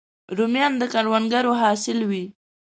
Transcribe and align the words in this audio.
رومیان 0.37 0.73
د 0.77 0.83
کروندګرو 0.93 1.51
حاصل 1.61 1.99
وي 2.09 2.25